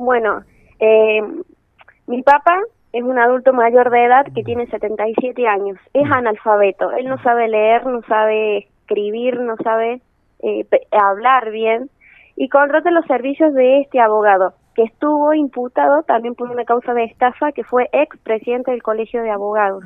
Bueno, 0.00 0.44
eh, 0.78 1.20
mi 2.06 2.22
papá 2.22 2.58
es 2.90 3.02
un 3.02 3.18
adulto 3.18 3.52
mayor 3.52 3.90
de 3.90 4.06
edad 4.06 4.24
que 4.34 4.42
tiene 4.42 4.66
77 4.66 5.46
años. 5.46 5.78
Es 5.92 6.10
analfabeto. 6.10 6.90
Él 6.92 7.06
no 7.06 7.22
sabe 7.22 7.48
leer, 7.48 7.84
no 7.84 8.00
sabe 8.08 8.68
escribir, 8.80 9.38
no 9.40 9.56
sabe 9.62 10.00
eh, 10.42 10.66
hablar 10.90 11.50
bien. 11.50 11.90
Y 12.34 12.48
contrata 12.48 12.90
los 12.90 13.04
servicios 13.04 13.52
de 13.52 13.82
este 13.82 14.00
abogado, 14.00 14.54
que 14.74 14.84
estuvo 14.84 15.34
imputado 15.34 16.02
también 16.04 16.34
por 16.34 16.50
una 16.50 16.64
causa 16.64 16.94
de 16.94 17.04
estafa, 17.04 17.52
que 17.52 17.62
fue 17.62 17.90
ex 17.92 18.16
presidente 18.22 18.70
del 18.70 18.82
Colegio 18.82 19.22
de 19.22 19.30
Abogados. 19.30 19.84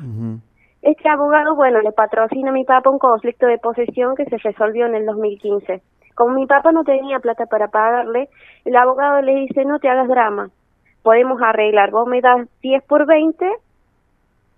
Este 0.81 1.09
abogado, 1.09 1.57
bueno, 1.57 1.81
le 1.81 1.91
patrocina 1.91 2.51
a 2.51 2.53
mi 2.53 2.63
papá 2.63 2.89
un 2.89 2.99
conflicto 2.99 3.47
de 3.47 3.57
posesión 3.57 4.15
que 4.15 4.23
se 4.25 4.37
resolvió 4.37 4.85
en 4.85 4.95
el 4.95 5.05
2015. 5.05 5.81
Como 6.15 6.35
mi 6.35 6.47
papá 6.47 6.71
no 6.71 6.83
tenía 6.83 7.19
plata 7.19 7.45
para 7.45 7.67
pagarle, 7.67 8.29
el 8.63 8.75
abogado 8.75 9.21
le 9.21 9.35
dice, 9.35 9.65
no 9.65 9.79
te 9.79 9.89
hagas 9.89 10.07
drama, 10.07 10.49
podemos 11.03 11.41
arreglar, 11.41 11.91
vos 11.91 12.07
me 12.07 12.21
das 12.21 12.47
10 12.61 12.83
por 12.85 13.05
20 13.05 13.45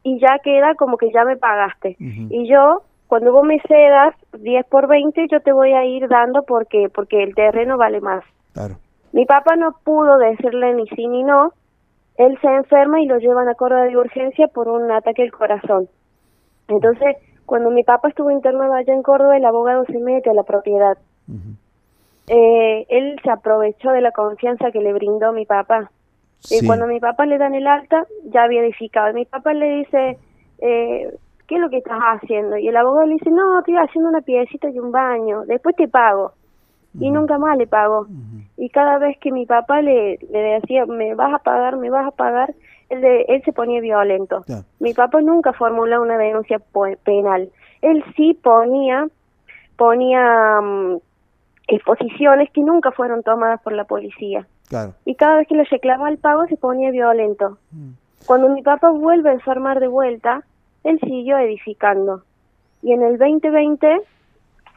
y 0.03 0.19
ya 0.19 0.39
queda 0.43 0.75
como 0.75 0.97
que 0.97 1.11
ya 1.11 1.25
me 1.25 1.35
pagaste. 1.35 1.97
Y 1.99 2.47
yo, 2.47 2.83
cuando 3.07 3.33
vos 3.33 3.43
me 3.43 3.59
cedas 3.67 4.15
10 4.39 4.65
por 4.67 4.87
20, 4.87 5.27
yo 5.29 5.41
te 5.41 5.51
voy 5.51 5.73
a 5.73 5.83
ir 5.83 6.07
dando 6.07 6.43
porque 6.43 6.87
porque 6.93 7.23
el 7.23 7.35
terreno 7.35 7.77
vale 7.77 7.99
más. 7.99 8.23
Claro. 8.53 8.75
Mi 9.11 9.25
papá 9.25 9.55
no 9.55 9.71
pudo 9.83 10.17
decirle 10.17 10.73
ni 10.75 10.87
sí 10.89 11.07
ni 11.07 11.23
no. 11.23 11.51
Él 12.17 12.37
se 12.41 12.47
enferma 12.47 13.01
y 13.01 13.05
lo 13.05 13.17
llevan 13.17 13.49
a 13.49 13.55
Córdoba 13.55 13.83
de 13.83 13.97
urgencia 13.97 14.47
por 14.47 14.67
un 14.67 14.91
ataque 14.91 15.23
al 15.23 15.31
corazón. 15.31 15.87
Entonces, 16.67 17.17
cuando 17.45 17.69
mi 17.69 17.83
papá 17.83 18.09
estuvo 18.09 18.31
internado 18.31 18.73
allá 18.73 18.93
en 18.93 19.03
Córdoba, 19.03 19.37
el 19.37 19.45
abogado 19.45 19.85
se 19.85 19.99
mete 19.99 20.29
a 20.29 20.33
la 20.33 20.43
propiedad. 20.43 20.97
Eh, 22.27 22.85
él 22.89 23.19
se 23.23 23.31
aprovechó 23.31 23.91
de 23.91 24.01
la 24.01 24.11
confianza 24.11 24.71
que 24.71 24.81
le 24.81 24.93
brindó 24.93 25.31
mi 25.31 25.45
papá. 25.45 25.91
Y 26.49 26.65
cuando 26.65 26.87
mi 26.87 26.99
papá 26.99 27.25
le 27.25 27.37
dan 27.37 27.55
el 27.55 27.67
alta, 27.67 28.05
ya 28.25 28.43
había 28.43 28.61
edificado. 28.61 29.13
Mi 29.13 29.25
papá 29.25 29.53
le 29.53 29.77
dice, 29.77 30.17
eh, 30.59 31.17
¿qué 31.47 31.55
es 31.55 31.61
lo 31.61 31.69
que 31.69 31.77
estás 31.77 31.99
haciendo? 31.99 32.57
Y 32.57 32.67
el 32.67 32.77
abogado 32.77 33.07
le 33.07 33.13
dice, 33.13 33.31
no, 33.31 33.59
estoy 33.59 33.75
haciendo 33.77 34.09
una 34.09 34.21
piecita 34.21 34.69
y 34.69 34.79
un 34.79 34.91
baño, 34.91 35.45
después 35.45 35.75
te 35.75 35.87
pago. 35.87 36.33
Y 36.99 37.11
nunca 37.11 37.37
más 37.37 37.55
le 37.57 37.67
pago. 37.67 38.07
Y 38.55 38.69
cada 38.69 38.97
vez 38.97 39.17
que 39.19 39.31
mi 39.31 39.45
papá 39.45 39.81
le, 39.81 40.17
le 40.31 40.39
decía, 40.39 40.85
me 40.87 41.13
vas 41.13 41.31
a 41.31 41.39
pagar, 41.39 41.77
me 41.77 41.91
vas 41.91 42.07
a 42.07 42.11
pagar, 42.11 42.55
él, 42.89 43.01
de, 43.01 43.21
él 43.27 43.43
se 43.43 43.53
ponía 43.53 43.81
violento. 43.81 44.43
Mi 44.79 44.93
papá 44.93 45.21
nunca 45.21 45.53
formuló 45.53 46.01
una 46.01 46.17
denuncia 46.17 46.59
penal. 47.03 47.49
Él 47.81 48.03
sí 48.15 48.33
ponía, 48.41 49.07
ponía 49.75 50.59
um, 50.59 50.99
exposiciones 51.67 52.49
que 52.51 52.61
nunca 52.61 52.91
fueron 52.91 53.23
tomadas 53.23 53.61
por 53.61 53.73
la 53.73 53.83
policía. 53.83 54.47
Y 55.05 55.15
cada 55.15 55.37
vez 55.37 55.47
que 55.47 55.55
le 55.55 55.63
reclamaba 55.63 56.09
el 56.09 56.17
pago 56.17 56.45
se 56.47 56.57
ponía 56.57 56.91
violento. 56.91 57.57
Mm. 57.71 57.91
Cuando 58.25 58.49
mi 58.49 58.61
papá 58.61 58.89
vuelve 58.89 59.29
a 59.29 59.33
enfermar 59.33 59.79
de 59.79 59.87
vuelta, 59.87 60.43
él 60.83 60.99
siguió 60.99 61.37
edificando. 61.37 62.23
Y 62.81 62.91
en 62.91 63.01
el 63.01 63.17
2020 63.17 64.01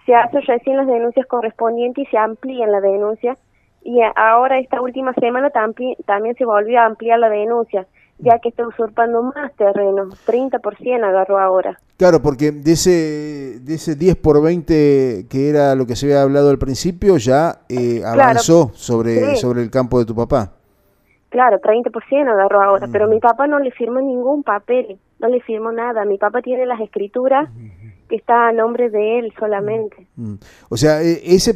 se 0.06 0.14
hacen 0.14 0.42
recién 0.42 0.76
las 0.76 0.86
denuncias 0.86 1.26
correspondientes 1.26 2.06
y 2.06 2.10
se 2.10 2.18
amplían 2.18 2.72
la 2.72 2.80
denuncia. 2.80 3.36
Y 3.82 4.00
ahora 4.14 4.58
esta 4.58 4.80
última 4.80 5.12
semana 5.14 5.50
también, 5.50 5.96
también 6.06 6.34
se 6.36 6.44
volvió 6.44 6.80
a 6.80 6.86
ampliar 6.86 7.18
la 7.18 7.28
denuncia 7.28 7.86
ya 8.20 8.38
que 8.38 8.50
está 8.50 8.66
usurpando 8.66 9.22
más 9.22 9.52
terreno, 9.56 10.08
30% 10.26 11.04
agarró 11.04 11.38
ahora. 11.38 11.80
Claro, 12.00 12.22
porque 12.22 12.50
de 12.50 12.72
ese, 12.72 13.60
de 13.60 13.74
ese 13.74 13.94
10 13.94 14.16
por 14.16 14.42
20 14.42 15.26
que 15.28 15.50
era 15.50 15.74
lo 15.74 15.84
que 15.84 15.96
se 15.96 16.06
había 16.06 16.22
hablado 16.22 16.48
al 16.48 16.56
principio, 16.56 17.18
ya 17.18 17.60
eh, 17.68 18.00
avanzó 18.02 18.70
sobre, 18.72 19.36
sobre 19.36 19.60
el 19.60 19.70
campo 19.70 19.98
de 19.98 20.06
tu 20.06 20.14
papá. 20.14 20.50
Claro, 21.28 21.60
30% 21.60 22.26
agarró 22.26 22.62
ahora, 22.62 22.88
pero 22.90 23.06
mi 23.06 23.20
papá 23.20 23.46
no 23.46 23.58
le 23.58 23.70
firmó 23.70 24.00
ningún 24.00 24.42
papel, 24.42 24.98
no 25.18 25.28
le 25.28 25.42
firmó 25.42 25.72
nada. 25.72 26.06
Mi 26.06 26.16
papá 26.16 26.40
tiene 26.40 26.64
las 26.64 26.80
escrituras 26.80 27.50
que 28.08 28.16
está 28.16 28.48
a 28.48 28.52
nombre 28.52 28.88
de 28.88 29.18
él 29.18 29.34
solamente. 29.38 30.08
O 30.70 30.78
sea, 30.78 31.02
e, 31.02 31.20
ese, 31.34 31.54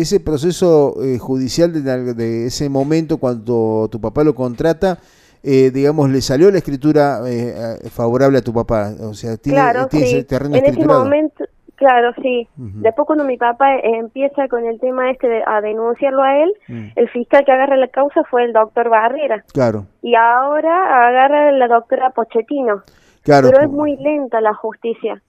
ese 0.00 0.20
proceso 0.20 0.94
eh, 1.04 1.18
judicial 1.18 1.74
de, 1.74 2.14
de 2.14 2.46
ese 2.46 2.70
momento, 2.70 3.18
cuando 3.18 3.86
tu 3.92 4.00
papá 4.00 4.24
lo 4.24 4.34
contrata, 4.34 4.98
eh, 5.44 5.70
digamos, 5.70 6.08
le 6.08 6.22
salió 6.22 6.50
la 6.50 6.58
escritura 6.58 7.20
eh, 7.26 7.78
favorable 7.90 8.38
a 8.38 8.42
tu 8.42 8.52
papá? 8.52 8.92
O 9.00 9.12
sea, 9.12 9.36
tiene, 9.36 9.58
claro, 9.58 9.88
sí. 9.90 10.24
terreno 10.24 10.56
En 10.56 10.64
ese 10.64 10.86
momento, 10.86 11.44
claro, 11.76 12.12
sí. 12.22 12.48
Después 12.56 13.06
cuando 13.06 13.24
mi 13.24 13.36
papá 13.36 13.76
empieza 13.82 14.48
con 14.48 14.64
el 14.64 14.80
tema 14.80 15.10
este 15.10 15.42
a 15.46 15.60
denunciarlo 15.60 16.22
a 16.22 16.38
él, 16.42 16.52
mm. 16.68 16.86
el 16.96 17.08
fiscal 17.10 17.44
que 17.44 17.52
agarra 17.52 17.76
la 17.76 17.88
causa 17.88 18.22
fue 18.30 18.44
el 18.44 18.54
doctor 18.54 18.88
Barrera. 18.88 19.44
Claro. 19.52 19.84
Y 20.00 20.14
ahora 20.14 21.08
agarra 21.08 21.52
la 21.52 21.68
doctora 21.68 22.10
Pochettino. 22.10 22.82
Claro, 23.22 23.48
pero 23.50 23.64
es 23.64 23.70
muy 23.70 23.96
lenta 23.96 24.42
la 24.42 24.52
justicia, 24.52 25.22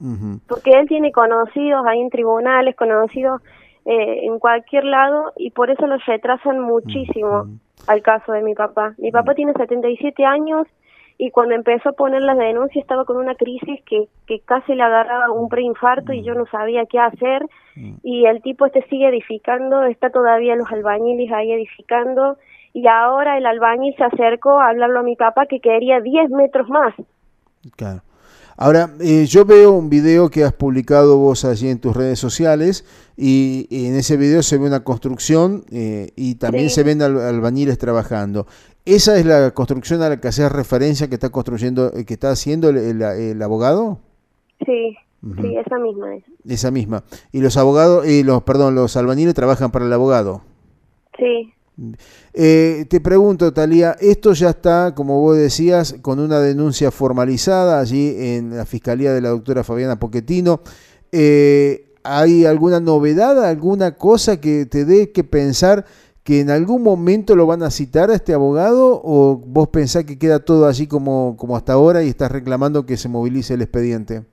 porque 0.48 0.72
él 0.72 0.86
tiene 0.86 1.14
conocidos 1.14 1.86
ahí 1.88 2.02
en 2.02 2.10
tribunales, 2.10 2.76
conocidos 2.76 3.42
eh, 3.86 4.26
en 4.26 4.40
cualquier 4.40 4.84
lado, 4.84 5.32
y 5.38 5.52
por 5.52 5.70
eso 5.70 5.88
los 5.88 6.04
retrasan 6.06 6.60
muchísimo 6.60 7.46
al 7.88 8.02
caso 8.02 8.32
de 8.32 8.42
mi 8.42 8.56
papá. 8.56 8.96
Mi 8.98 9.12
papá 9.12 9.34
tiene 9.36 9.54
77 9.54 10.26
años 10.26 10.68
y 11.18 11.32
cuando 11.32 11.56
empezó 11.56 11.90
a 11.90 11.94
poner 11.94 12.22
las 12.22 12.38
denuncias 12.38 12.82
estaba 12.82 13.06
con 13.06 13.18
una 13.18 13.36
crisis 13.36 13.80
que, 13.86 14.08
que 14.28 14.40
casi 14.42 14.76
le 14.76 14.84
agarraba 14.84 15.32
un 15.32 15.48
preinfarto 15.48 16.12
y 16.12 16.24
yo 16.24 16.34
no 16.34 16.46
sabía 16.48 16.86
qué 16.86 17.00
hacer 17.00 17.46
y 18.04 18.26
el 18.26 18.42
tipo 18.42 18.66
este 18.66 18.82
sigue 18.90 19.10
edificando, 19.10 19.84
está 19.84 20.10
todavía 20.10 20.56
los 20.56 20.72
albañiles 20.72 21.32
ahí 21.32 21.52
edificando 21.52 22.38
y 22.74 22.88
ahora 22.88 23.38
el 23.38 23.46
albañil 23.46 23.96
se 23.96 24.04
acercó 24.04 24.60
a 24.60 24.70
hablarlo 24.70 25.00
a 25.00 25.04
mi 25.04 25.16
papá 25.16 25.46
que 25.46 25.60
quería 25.60 26.02
10 26.02 26.30
metros 26.32 26.70
más. 26.70 26.94
Claro. 27.78 28.02
Ahora, 28.58 28.92
eh, 29.02 29.26
yo 29.26 29.44
veo 29.44 29.74
un 29.74 29.90
video 29.90 30.30
que 30.30 30.46
has 30.46 30.54
publicado 30.54 31.18
vos 31.18 31.44
allí 31.44 31.68
en 31.68 31.80
tus 31.80 31.96
redes 31.96 32.20
sociales 32.20 32.86
y, 33.18 33.68
en 33.70 33.96
ese 33.96 34.16
video 34.16 34.44
se 34.44 34.58
ve 34.58 34.66
una 34.66 34.84
construcción 34.84 35.66
eh, 35.72 36.12
y 36.16 36.36
también 36.36 36.70
se 36.70 36.84
ven 36.84 37.02
albañiles 37.02 37.78
trabajando. 37.78 38.48
¿Esa 38.86 39.18
es 39.18 39.26
la 39.26 39.52
construcción 39.52 40.02
a 40.04 40.10
la 40.10 40.22
que 40.22 40.30
haces 40.30 40.50
referencia 40.52 41.10
que 41.10 41.16
está 41.16 41.30
construyendo, 41.32 41.92
eh, 41.94 42.06
que 42.06 42.14
está 42.14 42.32
haciendo 42.32 42.70
el, 42.70 43.42
abogado? 43.42 44.00
Sí, 44.66 44.96
sí, 45.22 45.58
esa 45.58 45.78
misma 45.78 46.16
es. 46.16 46.24
Esa 46.48 46.72
misma. 46.72 47.04
Y 47.34 47.42
los 47.42 47.58
abogados, 47.58 48.08
y 48.08 48.24
los, 48.24 48.44
perdón, 48.44 48.76
los 48.76 48.96
albañiles 48.96 49.34
trabajan 49.34 49.72
para 49.72 49.86
el 49.86 49.92
abogado. 49.92 50.44
Sí. 51.18 51.52
Eh, 52.34 52.86
te 52.90 53.02
pregunto, 53.02 53.54
Talía, 53.54 53.96
esto 54.00 54.34
ya 54.34 54.50
está, 54.50 54.94
como 54.96 55.20
vos 55.20 55.38
decías, 55.38 55.96
con 56.02 56.20
una 56.20 56.40
denuncia 56.40 56.92
formalizada 56.92 57.80
allí 57.80 58.16
en 58.18 58.56
la 58.56 58.66
Fiscalía 58.66 59.14
de 59.14 59.22
la 59.22 59.30
doctora 59.30 59.64
Fabiana 59.64 60.00
Poquetino. 60.00 60.62
Eh, 61.12 61.94
¿Hay 62.04 62.46
alguna 62.46 62.80
novedad, 62.80 63.44
alguna 63.44 63.96
cosa 63.96 64.40
que 64.40 64.66
te 64.66 64.86
dé 64.86 65.12
que 65.12 65.24
pensar 65.24 65.86
que 66.24 66.40
en 66.40 66.50
algún 66.50 66.82
momento 66.82 67.36
lo 67.36 67.46
van 67.46 67.64
a 67.64 67.70
citar 67.70 68.10
a 68.10 68.16
este 68.16 68.34
abogado 68.34 69.02
o 69.04 69.38
vos 69.38 69.70
pensás 69.70 70.06
que 70.06 70.18
queda 70.18 70.40
todo 70.40 70.66
así 70.68 70.88
como, 70.88 71.36
como 71.38 71.56
hasta 71.56 71.74
ahora 71.74 72.04
y 72.04 72.10
estás 72.10 72.32
reclamando 72.32 72.86
que 72.86 72.98
se 72.98 73.10
movilice 73.10 73.54
el 73.54 73.62
expediente? 73.62 74.24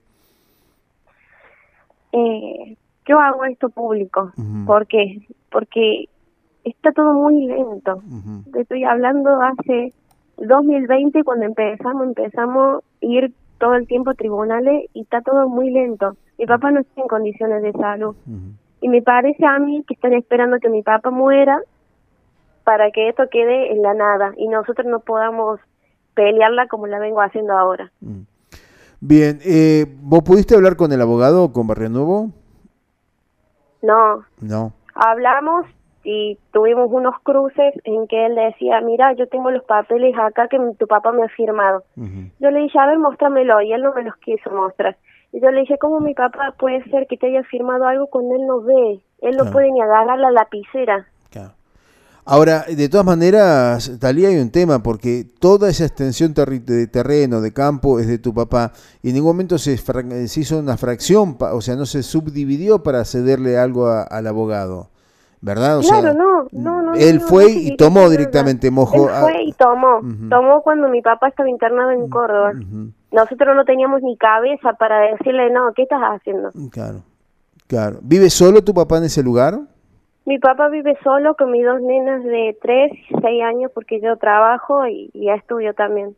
Eh, 2.11 2.77
yo 3.05 3.19
hago 3.19 3.45
esto 3.45 3.69
público. 3.69 4.31
¿Por 4.65 4.87
qué? 4.87 5.27
Porque 5.51 6.09
está 6.63 6.91
todo 6.91 7.13
muy 7.13 7.45
lento. 7.45 8.01
Estoy 8.57 8.83
hablando 8.83 9.29
hace 9.41 9.93
2020 10.37 11.23
cuando 11.23 11.45
empezamos, 11.45 12.03
empezamos 12.03 12.83
a 12.83 13.05
ir 13.05 13.33
todo 13.59 13.75
el 13.75 13.87
tiempo 13.87 14.11
a 14.11 14.15
tribunales 14.15 14.89
y 14.93 15.01
está 15.01 15.21
todo 15.21 15.47
muy 15.47 15.69
lento. 15.71 16.15
Mi 16.37 16.45
papá 16.45 16.71
no 16.71 16.81
está 16.81 17.01
en 17.01 17.07
condiciones 17.07 17.61
de 17.63 17.71
salud. 17.73 18.15
Y 18.81 18.89
me 18.89 19.01
parece 19.01 19.45
a 19.45 19.59
mí 19.59 19.83
que 19.87 19.93
están 19.93 20.13
esperando 20.13 20.59
que 20.59 20.69
mi 20.69 20.81
papá 20.81 21.09
muera 21.09 21.61
para 22.63 22.91
que 22.91 23.09
esto 23.09 23.23
quede 23.29 23.71
en 23.71 23.81
la 23.81 23.93
nada 23.93 24.33
y 24.37 24.47
nosotros 24.47 24.87
no 24.87 24.99
podamos 24.99 25.59
pelearla 26.13 26.67
como 26.67 26.87
la 26.87 26.99
vengo 26.99 27.21
haciendo 27.21 27.57
ahora. 27.57 27.91
Bien, 28.99 29.39
eh, 29.43 29.85
¿vos 30.01 30.23
pudiste 30.23 30.55
hablar 30.55 30.75
con 30.75 30.91
el 30.91 31.01
abogado, 31.01 31.51
con 31.51 31.67
Barrio 31.67 31.89
Nuevo? 31.89 32.29
No. 33.81 34.23
No. 34.39 34.73
Hablamos 34.95 35.65
y 36.03 36.37
tuvimos 36.51 36.89
unos 36.91 37.15
cruces 37.23 37.73
en 37.85 38.07
que 38.07 38.25
él 38.25 38.35
decía, 38.35 38.81
mira, 38.81 39.13
yo 39.13 39.27
tengo 39.27 39.51
los 39.51 39.63
papeles 39.63 40.13
acá 40.17 40.47
que 40.47 40.59
tu 40.77 40.87
papá 40.87 41.11
me 41.11 41.23
ha 41.23 41.29
firmado. 41.29 41.83
Yo 42.39 42.51
le 42.51 42.59
dije, 42.59 42.77
a 42.77 42.87
ver, 42.87 42.99
muéstramelo, 42.99 43.61
y 43.61 43.71
él 43.71 43.81
no 43.81 43.93
me 43.93 44.03
los 44.03 44.15
quiso 44.17 44.49
mostrar. 44.51 44.97
Y 45.31 45.41
yo 45.41 45.49
le 45.49 45.61
dije, 45.61 45.77
¿cómo 45.77 45.99
mi 45.99 46.13
papá 46.13 46.53
puede 46.59 46.83
ser 46.89 47.07
que 47.07 47.17
te 47.17 47.27
haya 47.27 47.43
firmado 47.43 47.87
algo 47.87 48.07
cuando 48.07 48.35
él 48.35 48.45
no 48.45 48.61
ve? 48.61 49.01
Él 49.21 49.37
no 49.37 49.51
puede 49.51 49.71
ni 49.71 49.81
agarrar 49.81 50.19
la 50.19 50.31
lapicera. 50.31 51.07
Ahora, 52.25 52.63
de 52.69 52.87
todas 52.87 53.05
maneras, 53.05 53.99
Talía, 53.99 54.29
hay 54.29 54.37
un 54.37 54.49
tema, 54.49 54.81
porque 54.81 55.25
toda 55.39 55.69
esa 55.69 55.83
extensión 55.83 56.33
de 56.33 56.87
terreno, 56.87 57.41
de 57.41 57.51
campo, 57.51 57.99
es 57.99 58.07
de 58.07 58.17
tu 58.17 58.33
papá, 58.33 58.71
y 59.01 59.09
en 59.09 59.15
ningún 59.15 59.31
momento 59.31 59.57
se, 59.57 59.73
hizo 59.73 60.57
una 60.57 60.77
fracción, 60.77 61.35
o 61.37 61.59
sea, 61.59 61.75
no 61.75 61.85
se 61.85 62.01
subdividió 62.01 62.81
para 62.81 63.03
cederle 63.03 63.57
algo 63.57 63.89
al 63.89 64.27
abogado. 64.27 64.92
¿Verdad? 65.43 65.81
claro, 65.81 66.13
no, 66.13 66.47
no, 66.53 66.81
no. 66.81 66.93
Él 66.93 67.19
fue 67.19 67.51
y 67.51 67.75
tomó 67.75 68.09
directamente, 68.09 68.71
mojó. 68.71 69.09
Él 69.09 69.15
fue 69.21 69.43
y 69.43 69.51
tomó, 69.53 69.99
tomó 70.29 70.61
cuando 70.61 70.87
mi 70.87 71.01
papá 71.01 71.27
estaba 71.27 71.49
internado 71.49 71.91
en 71.91 72.09
Córdoba. 72.09 72.53
Nosotros 73.11 73.55
no 73.55 73.65
teníamos 73.65 74.01
ni 74.01 74.17
cabeza 74.17 74.73
para 74.73 75.11
decirle, 75.11 75.51
no, 75.51 75.71
¿qué 75.75 75.83
estás 75.83 76.01
haciendo? 76.01 76.49
Claro, 76.71 77.03
claro. 77.67 77.99
¿Vive 78.01 78.29
solo 78.29 78.63
tu 78.63 78.73
papá 78.73 78.97
en 78.99 79.03
ese 79.03 79.21
lugar? 79.21 79.59
Mi 80.25 80.39
papá 80.39 80.69
vive 80.69 80.97
solo 81.03 81.35
con 81.35 81.51
mis 81.51 81.65
dos 81.65 81.81
nenas 81.81 82.23
de 82.23 82.57
3 82.61 82.91
y 82.93 83.21
6 83.21 83.43
años 83.43 83.71
porque 83.75 83.99
yo 84.01 84.15
trabajo 84.15 84.87
y, 84.87 85.11
ya 85.13 85.35
estudio 85.35 85.73
también. 85.73 86.15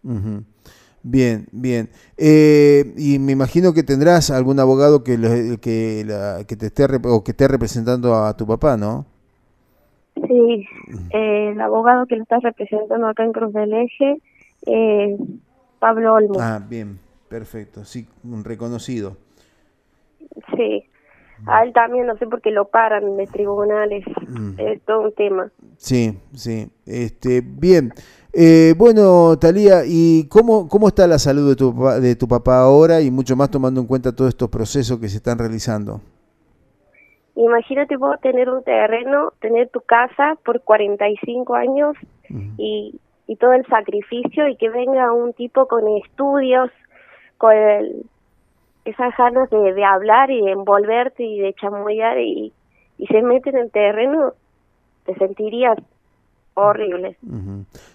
Bien, 1.02 1.48
bien. 1.52 1.90
Eh, 2.16 2.94
y 2.96 3.18
me 3.18 3.32
imagino 3.32 3.74
que 3.74 3.82
tendrás 3.82 4.30
algún 4.30 4.60
abogado 4.60 5.04
que, 5.04 5.18
que, 5.60 6.06
que 6.48 6.56
te 6.56 6.66
esté 6.68 6.86
o 7.04 7.24
que 7.24 7.32
esté 7.32 7.48
representando 7.48 8.14
a 8.14 8.38
tu 8.38 8.46
papá, 8.46 8.78
¿no? 8.78 9.08
Sí, 10.16 10.68
eh, 11.12 11.50
el 11.52 11.62
abogado 11.62 12.06
que 12.06 12.16
lo 12.16 12.24
está 12.24 12.40
representando 12.40 13.08
acá 13.08 13.24
en 13.24 13.34
Cruz 13.34 13.54
del 13.54 13.74
Eje 13.74 14.22
es 14.66 15.20
Pablo 15.80 16.14
Olmo. 16.14 16.40
Ah, 16.40 16.62
bien, 16.68 17.00
perfecto, 17.30 17.84
sí, 17.84 18.08
reconocido. 18.44 19.18
Sí, 20.56 20.86
a 21.48 21.64
él 21.64 21.74
también, 21.74 22.08
no 22.08 22.18
sé 22.18 22.28
por 22.28 22.42
qué 22.42 22.52
lo 22.52 22.70
paran 22.70 23.18
de 23.18 23.28
tribunales, 23.28 24.06
mm. 24.28 24.54
es 24.58 24.82
todo 24.84 25.02
un 25.02 25.14
tema. 25.14 25.52
Sí, 25.78 26.18
sí, 26.34 26.70
este, 26.86 27.42
bien. 27.42 27.92
Eh, 28.32 28.74
bueno, 28.78 29.38
Talía, 29.38 29.84
¿y 29.86 30.28
cómo, 30.28 30.68
cómo 30.68 30.88
está 30.88 31.08
la 31.08 31.20
salud 31.20 31.50
de 31.50 31.56
tu, 31.56 31.74
de 32.02 32.16
tu 32.16 32.28
papá 32.28 32.60
ahora 32.60 33.02
y 33.02 33.12
mucho 33.12 33.36
más 33.36 33.50
tomando 33.50 33.82
en 33.82 33.88
cuenta 33.88 34.16
todos 34.16 34.30
estos 34.30 34.50
procesos 34.50 35.00
que 35.00 35.10
se 35.10 35.18
están 35.18 35.38
realizando? 35.38 36.02
Imagínate 37.36 37.98
vos 37.98 38.20
tener 38.22 38.50
un 38.50 38.64
terreno, 38.64 39.34
tener 39.42 39.70
tu 39.70 39.82
casa 39.82 40.38
por 40.46 40.62
45 40.62 41.56
años 41.56 41.96
y, 42.58 43.00
y 43.28 43.36
todo 43.36 43.54
el 43.54 43.66
sacrificio 43.66 44.48
y 44.48 44.56
que 44.56 44.70
venga 44.70 45.12
un 45.12 45.34
tipo 45.34 45.68
con 45.68 45.84
estudios, 45.98 46.72
con 47.38 47.54
esas 48.86 49.18
ganas 49.18 49.50
de, 49.50 49.74
de, 49.74 49.84
hablar 49.84 50.32
y 50.32 50.42
de 50.42 50.52
envolverte 50.52 51.24
y 51.24 51.40
de 51.40 51.54
chamullar 51.54 52.20
y, 52.20 52.54
y 52.98 53.08
se 53.08 53.22
mete 53.22 53.50
en 53.50 53.58
el 53.58 53.72
terreno, 53.72 54.34
te 55.06 55.16
sentirías 55.16 55.78
horrible. 56.54 57.18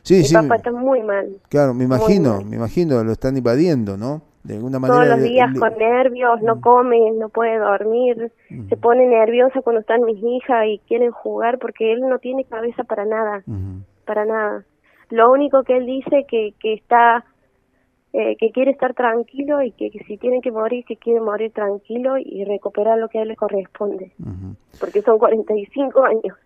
Sí, 0.02 0.18
Mi 0.18 0.24
sí. 0.24 0.34
papá 0.34 0.56
está 0.56 0.70
muy 0.70 1.02
mal. 1.02 1.28
Claro, 1.48 1.74
me 1.74 1.84
imagino, 1.84 2.42
me 2.42 2.56
imagino, 2.56 3.02
lo 3.02 3.12
están 3.12 3.36
invadiendo, 3.36 3.96
¿no? 3.96 4.22
De 4.42 4.56
alguna 4.56 4.78
manera. 4.78 5.04
Todos 5.04 5.18
los 5.18 5.22
días 5.22 5.50
con 5.58 5.76
nervios, 5.76 6.42
no 6.42 6.56
mm. 6.56 6.60
come, 6.60 7.10
no 7.12 7.28
puede 7.28 7.58
dormir, 7.58 8.32
se 8.68 8.76
pone 8.76 9.06
nerviosa 9.06 9.60
cuando 9.62 9.80
están 9.80 10.02
mis 10.04 10.22
hijas 10.22 10.66
y 10.66 10.80
quieren 10.86 11.10
jugar 11.10 11.58
porque 11.58 11.92
él 11.92 12.00
no 12.00 12.18
tiene 12.18 12.44
cabeza 12.44 12.84
para 12.84 13.04
nada, 13.04 13.42
para 14.04 14.24
nada. 14.24 14.64
Lo 15.10 15.30
único 15.32 15.62
que 15.64 15.76
él 15.76 15.86
dice 15.86 16.24
que, 16.28 16.54
que 16.60 16.74
está, 16.74 17.24
eh, 18.12 18.36
que 18.38 18.50
quiere 18.52 18.70
estar 18.70 18.94
tranquilo 18.94 19.62
y 19.62 19.72
que, 19.72 19.90
si 20.06 20.16
tiene 20.16 20.40
que 20.40 20.52
morir, 20.52 20.84
que 20.84 20.96
quiere 20.96 21.20
morir 21.20 21.52
tranquilo 21.52 22.16
y 22.16 22.44
recuperar 22.44 22.98
lo 22.98 23.08
que 23.08 23.18
a 23.18 23.22
él 23.22 23.28
le 23.28 23.36
corresponde, 23.36 24.12
porque 24.78 25.02
son 25.02 25.18
45 25.18 26.04
años. 26.04 26.36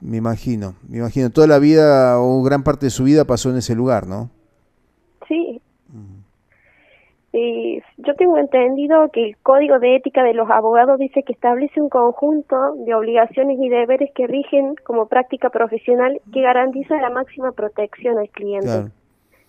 Me 0.00 0.16
imagino, 0.16 0.74
me 0.88 0.98
imagino. 0.98 1.30
Toda 1.30 1.46
la 1.46 1.58
vida 1.58 2.18
o 2.18 2.42
gran 2.42 2.62
parte 2.62 2.86
de 2.86 2.90
su 2.90 3.04
vida 3.04 3.24
pasó 3.24 3.50
en 3.50 3.58
ese 3.58 3.74
lugar, 3.74 4.06
¿no? 4.06 4.30
Sí, 5.28 5.60
y 7.36 7.82
yo 7.98 8.14
tengo 8.14 8.38
entendido 8.38 9.10
que 9.12 9.30
el 9.30 9.36
Código 9.38 9.80
de 9.80 9.96
Ética 9.96 10.22
de 10.22 10.34
los 10.34 10.48
Abogados 10.48 11.00
dice 11.00 11.24
que 11.24 11.32
establece 11.32 11.80
un 11.80 11.88
conjunto 11.88 12.76
de 12.86 12.94
obligaciones 12.94 13.58
y 13.60 13.68
deberes 13.68 14.10
que 14.14 14.28
rigen 14.28 14.76
como 14.86 15.06
práctica 15.06 15.50
profesional 15.50 16.20
que 16.32 16.42
garantiza 16.42 16.94
la 17.00 17.10
máxima 17.10 17.50
protección 17.50 18.18
al 18.18 18.28
cliente. 18.28 18.92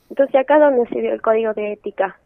Entonces, 0.09 0.35
acá 0.35 0.57
donde 0.57 0.89
se 0.89 0.99
dio 0.99 1.13
el 1.13 1.21
Código 1.21 1.53
de 1.53 1.73
Ética. 1.73 2.17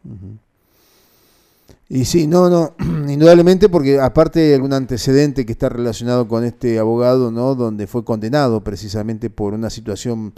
Y 1.90 2.06
sí, 2.06 2.26
no, 2.26 2.48
no, 2.48 2.72
indudablemente 3.10 3.68
porque 3.68 4.00
aparte 4.00 4.40
de 4.40 4.54
algún 4.54 4.72
antecedente 4.72 5.44
que 5.44 5.52
está 5.52 5.68
relacionado 5.68 6.26
con 6.26 6.42
este 6.44 6.78
abogado, 6.78 7.30
¿no? 7.30 7.54
Donde 7.54 7.86
fue 7.86 8.02
condenado 8.02 8.62
precisamente 8.62 9.28
por 9.28 9.52
una 9.52 9.68
situación 9.68 10.32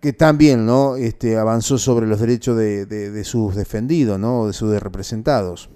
que 0.00 0.12
también 0.12 0.64
no 0.64 0.96
este, 0.96 1.36
avanzó 1.36 1.78
sobre 1.78 2.06
los 2.06 2.20
derechos 2.20 2.56
de, 2.56 2.86
de, 2.86 3.24
sus 3.24 3.56
defendidos 3.56 4.18
no 4.18 4.46
de 4.46 4.52
sus 4.52 4.80
representados. 4.80 5.70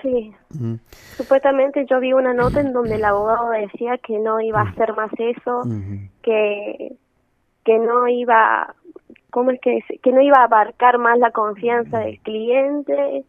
Sí. 0.00 0.32
Supuestamente 1.16 1.84
yo 1.88 2.00
vi 2.00 2.14
una 2.14 2.32
nota 2.32 2.60
en 2.60 2.72
donde 2.72 2.94
el 2.94 3.04
abogado 3.04 3.50
decía 3.50 3.98
que 3.98 4.18
no 4.18 4.40
iba 4.40 4.60
a 4.60 4.70
hacer 4.70 4.94
más 4.94 5.10
eso 5.18 5.62
que 6.22 6.96
que 7.64 7.78
no 7.78 8.08
iba 8.08 8.74
cómo 9.30 9.50
es 9.50 9.60
que 9.60 9.80
que 10.02 10.12
no 10.12 10.22
iba 10.22 10.38
a 10.38 10.44
abarcar 10.44 10.96
más 10.96 11.18
la 11.18 11.32
confianza 11.32 11.98
del 11.98 12.18
cliente 12.20 13.24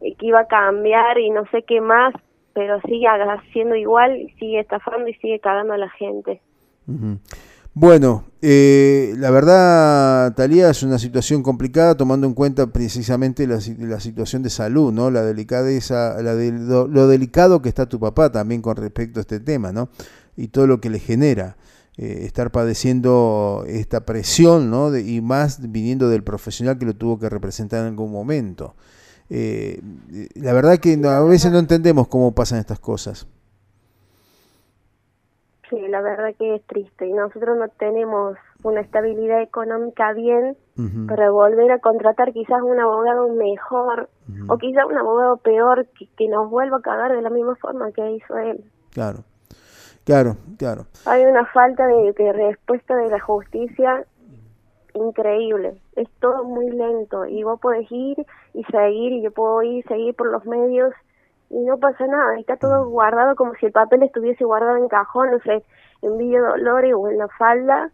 que 0.00 0.26
iba 0.26 0.40
a 0.40 0.46
cambiar 0.46 1.18
y 1.18 1.28
no 1.28 1.44
sé 1.50 1.62
qué 1.64 1.82
más 1.82 2.14
pero 2.54 2.80
sigue 2.80 3.06
haciendo 3.06 3.74
igual 3.74 4.32
sigue 4.38 4.60
estafando 4.60 5.08
y 5.08 5.14
sigue 5.14 5.40
cagando 5.40 5.74
a 5.74 5.78
la 5.78 5.90
gente 5.90 6.40
bueno, 7.74 8.24
eh, 8.40 9.14
la 9.16 9.30
verdad, 9.30 10.34
Talía, 10.34 10.70
es 10.70 10.82
una 10.82 10.98
situación 10.98 11.42
complicada 11.42 11.96
tomando 11.96 12.26
en 12.26 12.34
cuenta 12.34 12.68
precisamente 12.68 13.46
la, 13.46 13.60
situación 13.60 14.42
de 14.42 14.50
salud, 14.50 14.92
¿no? 14.92 15.10
La 15.10 15.22
delicadeza, 15.22 16.20
la 16.22 16.34
de, 16.34 16.52
lo, 16.52 17.08
delicado 17.08 17.62
que 17.62 17.68
está 17.68 17.86
tu 17.86 17.98
papá 17.98 18.30
también 18.30 18.62
con 18.62 18.76
respecto 18.76 19.20
a 19.20 19.22
este 19.22 19.40
tema, 19.40 19.72
¿no? 19.72 19.88
Y 20.36 20.48
todo 20.48 20.66
lo 20.66 20.80
que 20.80 20.90
le 20.90 21.00
genera. 21.00 21.56
Eh, 21.96 22.26
estar 22.26 22.52
padeciendo 22.52 23.64
esta 23.66 24.06
presión, 24.06 24.70
¿no? 24.70 24.96
y 24.96 25.20
más 25.20 25.72
viniendo 25.72 26.08
del 26.08 26.22
profesional 26.22 26.78
que 26.78 26.86
lo 26.86 26.94
tuvo 26.94 27.18
que 27.18 27.28
representar 27.28 27.80
en 27.80 27.86
algún 27.86 28.12
momento. 28.12 28.76
Eh, 29.30 29.80
la 30.34 30.52
verdad 30.52 30.78
que 30.78 30.92
a 31.04 31.20
veces 31.22 31.50
no 31.50 31.58
entendemos 31.58 32.06
cómo 32.06 32.36
pasan 32.36 32.60
estas 32.60 32.78
cosas. 32.78 33.26
Sí, 35.70 35.76
la 35.88 36.00
verdad 36.00 36.34
que 36.38 36.54
es 36.54 36.62
triste 36.66 37.06
y 37.06 37.12
nosotros 37.12 37.58
no 37.58 37.68
tenemos 37.68 38.36
una 38.62 38.80
estabilidad 38.80 39.42
económica 39.42 40.12
bien 40.14 40.56
para 41.08 41.30
volver 41.30 41.72
a 41.72 41.80
contratar 41.80 42.32
quizás 42.32 42.62
un 42.62 42.78
abogado 42.78 43.28
mejor 43.28 44.08
o 44.48 44.56
quizás 44.58 44.84
un 44.86 44.96
abogado 44.96 45.36
peor 45.38 45.86
que, 46.16 46.28
nos 46.28 46.48
vuelva 46.48 46.78
a 46.78 46.82
cagar 46.82 47.12
de 47.12 47.22
la 47.22 47.30
misma 47.30 47.56
forma 47.56 47.90
que 47.92 48.12
hizo 48.12 48.38
él. 48.38 48.64
Claro, 48.92 49.24
claro, 50.04 50.36
claro. 50.56 50.86
Hay 51.04 51.24
una 51.24 51.44
falta 51.46 51.86
de, 51.86 52.12
de 52.12 52.32
respuesta 52.32 52.96
de 52.96 53.08
la 53.10 53.20
justicia 53.20 54.06
increíble. 54.94 55.80
Es 55.96 56.08
todo 56.20 56.44
muy 56.44 56.70
lento 56.70 57.26
y 57.26 57.42
vos 57.42 57.60
podés 57.60 57.90
ir 57.90 58.24
y 58.54 58.64
seguir 58.64 59.12
y 59.12 59.22
yo 59.22 59.32
puedo 59.32 59.62
ir 59.62 59.84
y 59.84 59.88
seguir 59.88 60.14
por 60.14 60.30
los 60.30 60.44
medios 60.46 60.92
y 61.50 61.58
no 61.60 61.78
pasa 61.78 62.06
nada, 62.06 62.38
está 62.38 62.56
todo 62.56 62.88
guardado 62.88 63.34
como 63.36 63.54
si 63.54 63.66
el 63.66 63.72
papel 63.72 64.02
estuviese 64.02 64.44
guardado 64.44 64.76
en 64.76 64.88
cajón, 64.88 65.30
no 65.30 65.38
sé, 65.40 65.64
en 66.02 66.18
Villa 66.18 66.40
Dolores 66.40 66.94
o 66.96 67.08
en 67.08 67.18
la 67.18 67.28
falda, 67.28 67.90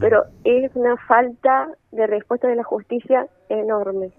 pero 0.00 0.24
es 0.42 0.74
una 0.74 0.96
falta 0.96 1.68
de 1.92 2.06
respuesta 2.08 2.48
de 2.48 2.56
la 2.56 2.64
justicia 2.64 3.28
enorme. 3.48 4.10